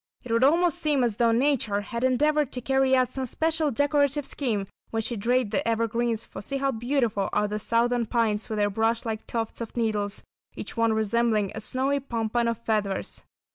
It 0.23 0.31
would 0.31 0.43
almost 0.43 0.79
seem 0.79 1.03
as 1.03 1.17
though 1.17 1.31
nature 1.31 1.81
had 1.81 2.03
endeavoured 2.03 2.51
to 2.53 2.59
carry 2.61 2.95
out 2.95 3.09
some 3.09 3.27
special 3.27 3.69
decorative 3.69 4.25
scheme 4.25 4.65
when 4.89 5.03
she 5.03 5.15
draped 5.15 5.51
the 5.51 5.67
evergreens, 5.67 6.25
for 6.25 6.41
see 6.41 6.57
how 6.57 6.71
beautiful 6.71 7.29
are 7.31 7.47
the 7.47 7.59
Southern 7.59 8.07
Pines 8.07 8.49
with 8.49 8.57
their 8.57 8.71
brush 8.71 9.05
like 9.05 9.27
tufts 9.27 9.61
of 9.61 9.77
needles, 9.77 10.23
each 10.55 10.75
one 10.75 10.91
resembling 10.93 11.51
a 11.53 11.61
snowy 11.61 11.99
pompon 11.99 12.47
of 12.47 12.57
feathers. 12.57 13.21